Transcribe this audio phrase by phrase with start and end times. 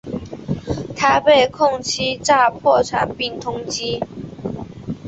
[0.97, 4.01] 他被控欺诈破产并被通缉。